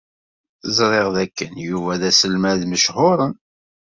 [0.77, 3.33] Ẓriɣ dakken Yuba d aselmad mechuṛen.